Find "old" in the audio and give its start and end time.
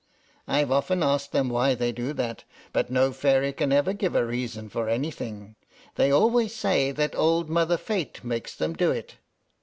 7.15-7.51